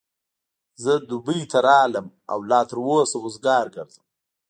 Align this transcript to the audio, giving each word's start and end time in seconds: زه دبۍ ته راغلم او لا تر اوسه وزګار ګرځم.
زه 0.83 0.93
دبۍ 1.09 1.41
ته 1.51 1.57
راغلم 1.67 2.07
او 2.31 2.39
لا 2.49 2.61
تر 2.69 2.77
اوسه 2.85 3.17
وزګار 3.21 3.65
ګرځم. 3.75 4.05